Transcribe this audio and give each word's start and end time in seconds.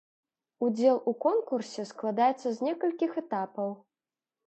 Удзел 0.67 0.95
у 1.11 1.11
конкурсе 1.25 1.85
складаецца 1.91 2.47
з 2.61 2.69
некалькіх 2.69 3.11
этапаў. 3.23 3.69